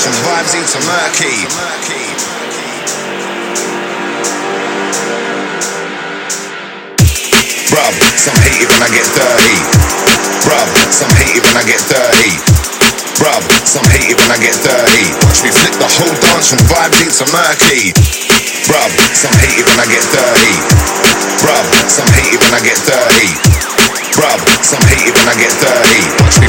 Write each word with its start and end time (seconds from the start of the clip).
from 0.00 0.16
vibes 0.24 0.54
into 0.56 0.80
murky. 0.88 1.36
Bruv, 7.68 7.94
some 8.16 8.38
hate 8.40 8.64
it 8.64 8.68
when 8.72 8.80
I 8.80 8.88
get 8.96 9.04
dirty. 9.12 9.56
Bruv, 10.40 10.68
some 10.88 11.12
hate 11.20 11.36
it 11.36 11.44
when 11.44 11.56
I 11.60 11.64
get 11.68 11.82
dirty. 11.84 12.32
Bruv, 13.20 13.44
some 13.68 13.84
hate 13.92 14.08
it 14.08 14.16
when 14.16 14.30
I 14.32 14.40
get 14.40 14.56
dirty. 14.64 15.04
Watch 15.20 15.44
me 15.44 15.52
flip 15.52 15.76
the 15.76 15.90
whole 15.92 16.16
dance 16.24 16.48
from 16.48 16.64
vibes 16.64 16.96
into 17.04 17.28
murky. 17.28 17.92
Bruv, 18.72 18.88
some 19.12 19.36
hate 19.36 19.60
it 19.60 19.66
when 19.68 19.80
I 19.84 19.86
get 19.90 20.04
dirty. 20.08 20.54
Bruv, 21.44 21.66
some 21.92 22.08
hate 22.16 22.32
it 22.32 22.40
when 22.40 22.54
I 22.56 22.60
get 22.64 22.80
dirty. 22.88 23.28
Bruv, 24.16 24.40
some 24.64 24.84
hate 24.88 25.12
it 25.12 25.14
when 25.18 25.28
I 25.28 25.36
get 25.36 25.52
dirty. 25.60 26.00
Watch 26.24 26.40
me 26.40 26.48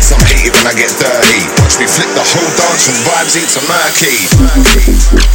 some 0.00 0.18
when 0.18 0.66
I 0.66 0.74
get 0.74 0.90
dirty. 0.98 1.46
Watch 1.62 1.78
me 1.78 1.86
flip 1.86 2.10
the 2.14 2.24
whole 2.26 2.50
dance 2.58 2.86
from 2.86 2.98
vibes 3.06 3.36
into 3.38 3.60
murky. 3.70 5.20